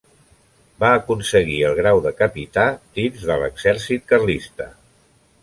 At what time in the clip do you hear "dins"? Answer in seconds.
3.01-3.27